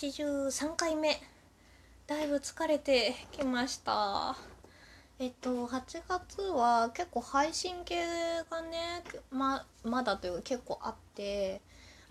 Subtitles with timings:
[0.00, 1.20] 83回目。
[2.06, 4.34] だいぶ疲れてきました。
[5.18, 7.96] えっと8月は結構配信系
[8.50, 11.60] がねままだというか結構あって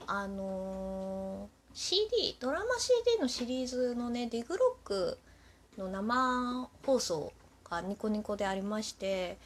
[0.06, 5.18] あのー、CD ドラマ CD のシリーズのねディグロック
[5.76, 7.34] の生放送
[7.68, 9.40] がニコニコでありまして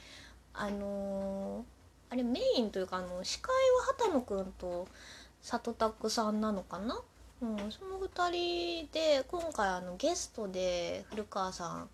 [0.54, 4.90] あのー、あれメインというかあの司会は畑野くんと
[5.42, 7.00] 里拓さんなのかな？
[7.44, 11.90] うん、その2人で今回あのゲストで古川さん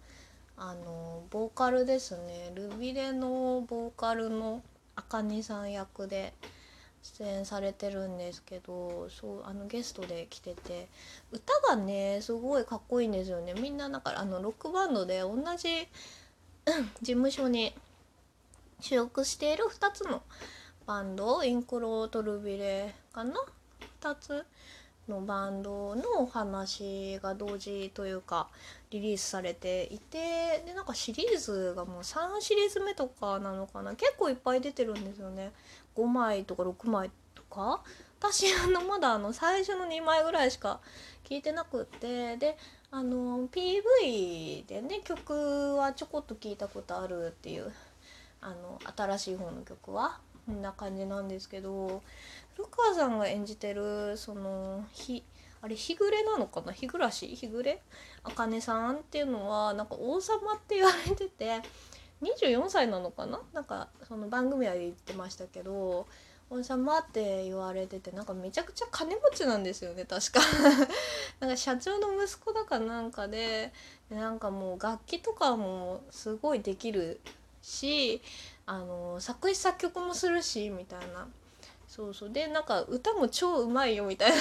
[0.56, 2.52] あのボーカルですね。
[2.54, 4.62] ルビレのボーカルの
[4.96, 6.36] あかねさん役で
[7.02, 10.88] 出演されてるんですけどそうあのゲストで来てて。
[11.32, 13.56] 歌がねすごいかっこいいんですよね。
[13.56, 15.88] みんなだからあのロックバンドで同じ
[17.02, 17.74] 事務所に
[18.82, 20.22] 所属している2つの
[20.86, 23.34] バンドインクロとルビレかな
[24.02, 24.46] ？2つ
[25.10, 28.48] のバンドのお話が同時というか
[28.92, 33.96] リリースされていてでなんかシリーズがもう3シリーズ目とかなのかな。
[33.96, 35.52] 結構いっぱい出てるんですよね。
[35.96, 37.82] 5枚とか6枚とか。
[38.20, 40.82] 私あのまだあの最初の2枚ぐらいしか
[41.24, 42.38] 聞いてなくって。
[42.38, 42.58] で
[42.92, 47.72] あの PV でね曲はちょこっと聞いたことあるっていう
[48.42, 50.20] あの新しい方の曲は。
[50.46, 52.02] こんな感じなんですけど。
[52.60, 55.24] 古川さんが演じてるそのひ
[55.62, 56.74] あれ日暮れなのかな？
[56.74, 57.28] 日暮らし？
[57.28, 57.82] 日暮れ？
[58.24, 61.62] 茜さんっていうのはなんか王様って言われてて
[62.22, 63.40] 24歳なのかな？
[63.54, 66.06] なんかその番組は言ってましたけど
[66.50, 70.42] 王様って言われててなんかめちゃくちゃ金持ちなんですよね確か。
[71.40, 73.72] なんか社長の息子だかなんかで
[74.10, 77.22] なんかもう楽器とかもすごいできる
[77.62, 78.22] し
[78.66, 81.26] あの作詞作曲もするしみたいな。
[81.90, 84.38] そうそうでなんか歌も超うまいよみたいな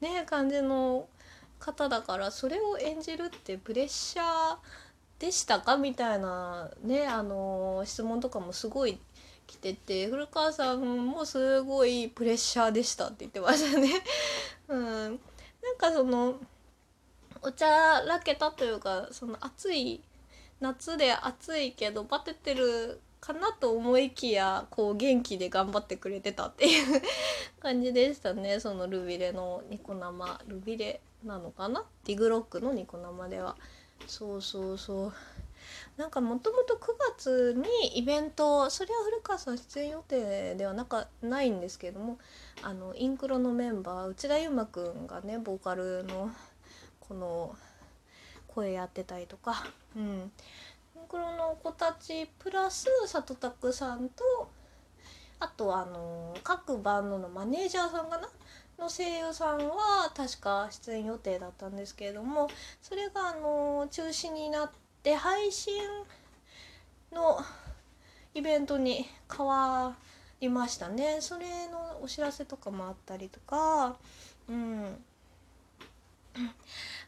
[0.00, 1.06] ね感じの
[1.58, 4.56] 方だからそれを演じるってプレッシャー
[5.18, 8.98] でしたかみたいなねあの質問とかもすごい
[9.46, 13.90] 来てて古川さんもすごいプレッシャーでしたって言ってましたね。
[14.68, 15.18] うん、なん
[15.76, 16.36] かその
[17.42, 17.66] お茶
[18.00, 20.02] らけたというかその暑い
[20.58, 27.00] 夏で暑いけどバテてるかなと思いきやこう元気で頑張ってくれてたっていう
[27.60, 28.58] 感じでしたね。
[28.60, 30.40] そのルビレのニコ生。
[30.48, 31.84] ルビレなのかな？
[32.04, 33.56] ディグロックのニコ生では。
[34.08, 35.12] そうそうそう。
[35.96, 36.78] なんかもともと9
[37.16, 42.18] 月にイベントそれは古川さん出演予定ではなかないんですけども
[42.62, 46.32] あのインクロのメンバー内田悠馬くんがねボーカルの
[46.98, 47.56] この
[48.48, 49.64] 声やってたりとか。
[49.94, 50.32] うん。
[51.12, 54.50] 黒の子たちプラス里拓さんと
[55.38, 58.28] あとあの各バンドのマネージャーさんかな？
[58.78, 62.48] の声優さんは確か出演予定だったんですけれども
[62.80, 64.70] それがあの中止になっ
[65.02, 65.74] て配信
[67.12, 67.38] の
[68.34, 69.94] イベントに変わ
[70.40, 71.18] りましたね。
[71.20, 73.96] それのお知らせとかもあったりとか
[74.48, 74.96] うん。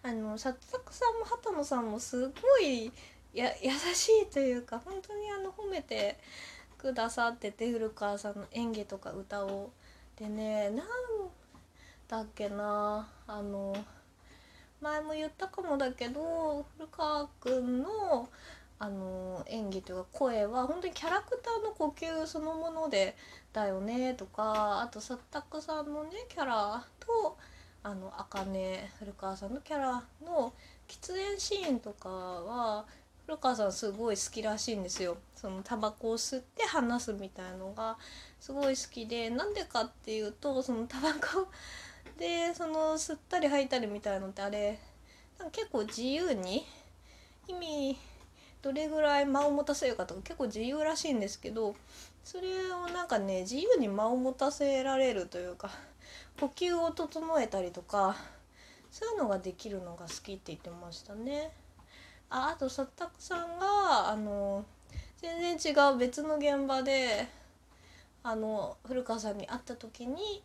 [0.03, 2.93] あの里拓さんも畑野さんもすごい
[3.39, 6.19] や優しいというか本当にあの褒めて
[6.79, 9.71] くださってて古川さんの演技とか歌を。
[10.17, 10.87] でねなん
[12.07, 13.75] だっけなあの
[14.81, 18.29] 前も言ったかもだけど古川君の
[18.79, 23.17] あの演技というか声は本当にキャラクターの呼吸そのもので
[23.53, 27.37] だよねとかあとサッタクさんのねキャラと
[27.83, 30.53] あの茜古川さんのキャラの
[30.89, 32.85] 喫煙シーンとかは
[33.27, 37.97] 古川さんすごい好きらしいんですよそのタバコを吸って話すみたいのが
[38.39, 41.49] すごい好きでなんでかっていうとそのタバコ
[42.19, 44.79] でその吸ったり吐いたりみたいのってあれ
[45.53, 46.67] 結構自由に
[47.49, 47.99] 意味
[48.61, 51.75] どれぐらい間を持たせるかとか結構自由らしいんですけど
[52.23, 55.71] それをなんかね自由に間を持たせられるというか
[56.39, 58.17] 呼吸を整えたりとか
[58.91, 61.51] そういうのができるのが好きって言ってましたね。
[62.31, 64.65] ああと佐田さんがあの
[65.19, 67.29] 全然違う別の現場で
[68.23, 70.43] あの古川さんに会った時に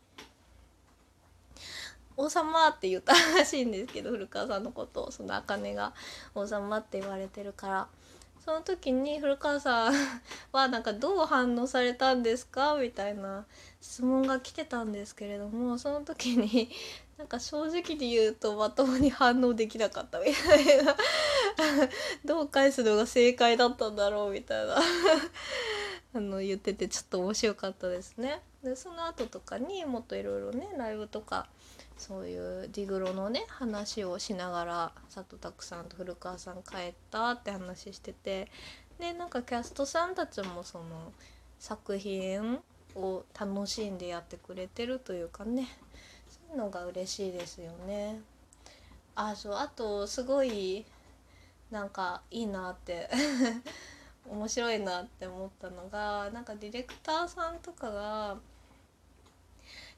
[2.15, 5.93] 「王様」って言ったらしいんですけど古川さんのことをその茜が
[6.35, 7.87] 「王様」って言われてるから。
[8.45, 9.93] その時に古川さん
[10.53, 12.73] はなんかどう反応されたんですか？
[12.75, 13.45] みたいな
[13.81, 16.69] 質問が来てたんですけれどもその時に
[17.19, 20.95] なんか正直に言うとまともに反応できなかったみたいな。
[22.23, 24.77] どう返すのが正解だったんだろうみたいな。
[26.15, 28.41] あの言っててちょっと面白かったですね。
[28.63, 31.49] でその後とかにもっといろいろねライブとか
[31.97, 38.49] そういうディグロのね話をしながら佐藤拓さんと古川さん帰ったって話してて。
[38.97, 41.11] でなんかキャストさんたちもその
[41.59, 42.61] 作品
[42.95, 45.67] を楽しんでやってくれてるというかね。
[46.55, 48.21] のが嬉しいですよね。
[49.15, 50.85] あそうあとすごい
[51.71, 53.09] なんかいいなって
[54.29, 58.37] 面白いなって思ったのがなんかディレクターさんとかが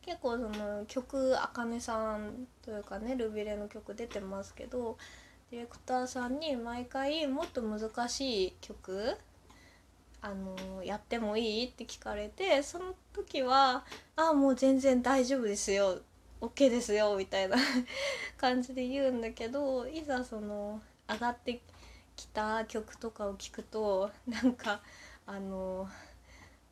[0.02, 4.98] 結構その曲あかねさんというかねルビレの曲出てますけど
[5.52, 9.18] ディレクターさんに毎回もっと難しい曲
[10.22, 16.02] あのやってもいいって聞かれてその時は「ああもう全然大丈夫ですよ
[16.42, 17.58] OK ですよ」みたいな
[18.38, 21.62] 感じで言うんだけどいざその上がって
[22.16, 24.82] きた曲とかを聞くとなんか
[25.26, 25.88] あの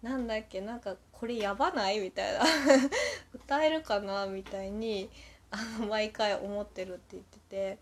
[0.02, 2.00] なんだっけなんかこれやばない？
[2.00, 2.40] みたいな。
[3.34, 4.26] 歌えるかな？
[4.26, 5.10] みたいに
[5.52, 7.78] あの毎回思ってるって言ってて、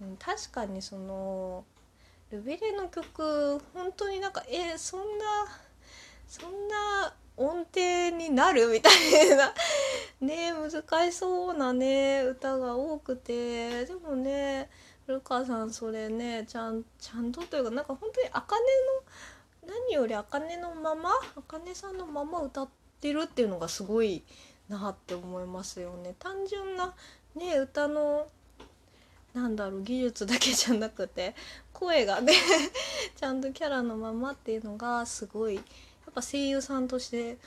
[0.00, 1.64] うん、確かにその
[2.30, 5.24] ルビレの曲本当になんかえそんな
[6.26, 8.66] そんな音程になる？
[8.68, 9.54] みたいな
[10.22, 14.70] ね難しそうなね歌が多くてでもね
[15.06, 22.68] 古川さんそれねちゃんちゃんとというかなんか本当に茜の何より茜のまま茜さんのまま歌っ
[23.00, 24.22] てるっていうのがすごい
[24.68, 26.14] なって思いますよね。
[26.18, 26.94] 単純な
[27.34, 28.26] ね歌の
[29.34, 31.34] なんだろう技術だけじゃなくて
[31.72, 32.32] 声がね
[33.16, 35.60] ちゃんとキャラのままっていうのがすごいや
[36.10, 37.38] っぱ声優さんとして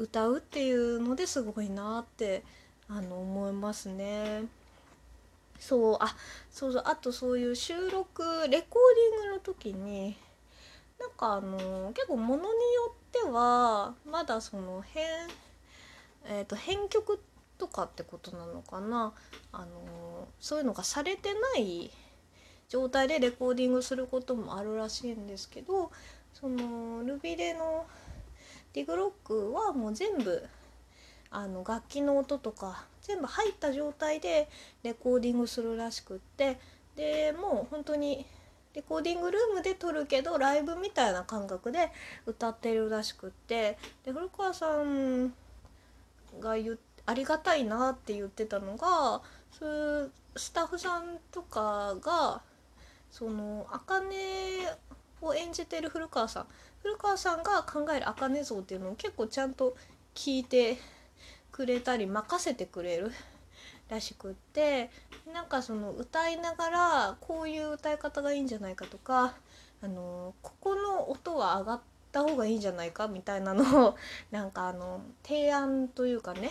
[0.00, 2.42] 歌うっていうのですごいなって
[2.88, 4.44] あの思いますね。
[5.58, 6.16] そうあ
[6.50, 10.16] そうそうあとそういう収録レコーディングの時に
[10.98, 12.50] なんかあの結構ものによ
[12.92, 15.04] ってはまだその編,、
[16.24, 17.20] えーと、編曲
[17.58, 19.12] とかってことなのかな
[19.52, 21.90] あのそういうのがされてない
[22.70, 25.90] 状態でレコーディングすることもあるらしいんですけど
[26.32, 27.86] そのルビレの
[28.72, 30.46] ディグロックはもう全部
[31.30, 34.48] あの楽器の音とか全部入った状態で
[34.82, 36.58] レコーディングするらしくって
[36.96, 38.26] でもう本当に
[38.74, 41.90] レコーディングルームで撮るけどライブみたいな感覚で
[42.26, 45.32] 歌ってるらしくってで古川さん
[46.40, 52.42] が言ありがたいなって言ってたのがそスタッフさんとかが
[53.10, 54.06] その茜
[55.22, 56.46] を演じてる古川さん。
[56.82, 59.76] 古川さんが考える茜像っていうのを結構ちゃんと
[60.14, 60.78] 聞いて
[61.52, 63.12] くれたり任せてくれる
[63.88, 64.90] らしくって
[65.32, 69.34] なんかその歌いながらこういう歌い方がいいんじゃないかとか
[69.82, 71.80] あのここの音は上がっ
[72.12, 73.96] た方がいいんじゃないかみたいなのを
[74.30, 76.50] なんかあの提案というかね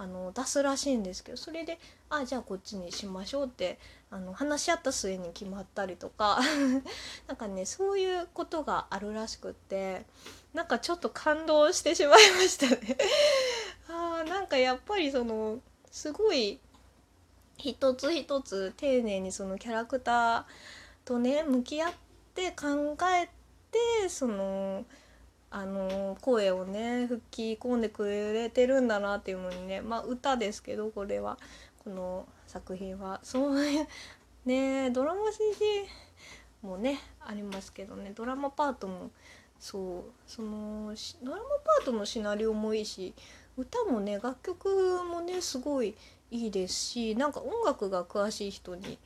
[0.00, 3.78] あの出すらしいんですけどそれで「あじゃあこっちにしましょう」って
[4.10, 6.40] あの話し合った末に決まったりとか
[7.28, 10.06] なんかねそういうことがあるらしくって
[10.54, 12.96] なんかちょっと感動してしまいましたね。
[13.90, 15.60] あなんかやっぱりその
[15.90, 16.58] すごい
[17.58, 20.44] 一つ一つ丁寧にそのキャラクター
[21.04, 21.92] とね向き合っ
[22.34, 23.28] て考え
[23.70, 24.86] てその
[25.50, 31.38] あの声をね吹き込んでくれてるんだなっていうのにねまあ歌ですけどこれは。
[31.84, 33.20] この作品は。
[33.22, 33.86] そういう
[34.44, 35.40] ねドラマ CG
[36.62, 38.12] もねありますけどね。
[38.14, 39.10] ドラマパートも
[39.58, 40.02] そう。
[40.26, 43.14] そのドラマパートのシナリオもいいし
[43.56, 45.94] 歌もね楽曲もねすごい
[46.30, 48.98] いいですしなんか音楽が詳しい人に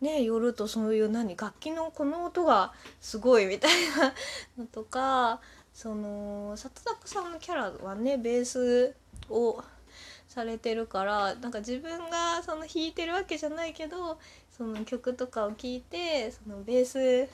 [0.00, 4.14] ねよるとそういう何楽器のこの音がすごいみたいな
[4.58, 5.40] のとか
[5.80, 8.94] その里坂さんのキャラはねベース
[9.30, 9.64] を
[10.28, 14.18] されてるからなんか自分がその弾いてるわけじゃないけど
[14.54, 17.30] その曲とかを聴いてそのベース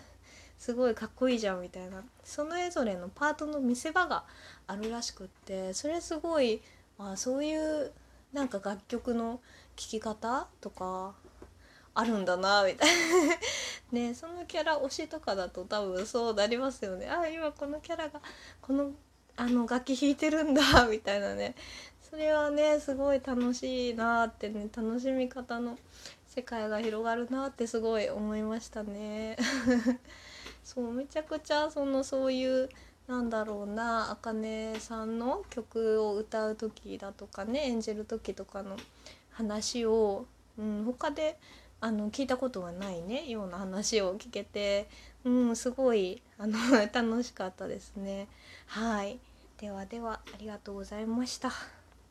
[0.60, 2.04] すごいかっこいいじゃんみたいな。
[2.22, 4.22] それぞれのパートの見せ場が
[4.68, 6.62] あるらしくってそれすごい
[7.00, 7.90] あそういう
[8.32, 9.40] なんか楽曲の
[9.74, 11.16] 聴き方とか
[11.98, 13.36] あるんだなみたいな。
[13.92, 17.08] ねそのキャラ推しとかだと多分そうなりますよね。
[17.08, 18.20] あ今このキャラが
[18.60, 18.92] この
[19.36, 21.54] あの楽器弾いてるんだみたいなね。
[22.02, 24.68] それはねすごい楽しいなってね。
[24.76, 25.78] 楽しみ方の
[26.26, 29.36] 世界が広がるなってすごい思いましたね。
[30.62, 32.68] そうめちゃくちゃそのそういう
[33.06, 38.76] なんだろうなあかねさんの曲を歌う時だとかね演じる時とかの
[39.30, 40.26] 話を、
[40.58, 41.38] うん、他で
[41.80, 44.88] あの聞いたことがないねような話を聞けて、
[45.24, 46.58] うん、すごいあの
[46.92, 48.28] 楽しかったですね。
[48.66, 49.18] はい
[49.58, 51.75] ではではありがとうございました。